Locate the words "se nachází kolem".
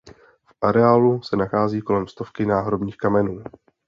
1.21-2.07